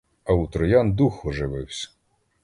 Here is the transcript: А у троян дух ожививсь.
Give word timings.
А 0.25 0.33
у 0.33 0.47
троян 0.47 0.95
дух 0.95 1.23
ожививсь. 1.27 1.85